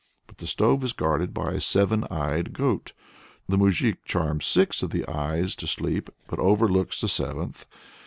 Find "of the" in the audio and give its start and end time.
4.81-5.07